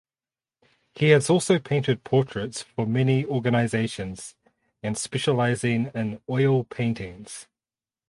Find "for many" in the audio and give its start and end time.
2.63-3.23